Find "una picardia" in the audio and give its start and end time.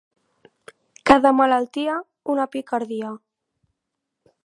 2.35-3.13